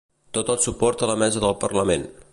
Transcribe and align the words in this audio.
Tot 0.37 0.47
el 0.53 0.57
suport 0.63 1.03
a 1.03 1.11
la 1.11 1.19
mesa 1.25 1.45
del 1.47 1.57
parlament. 1.67 2.13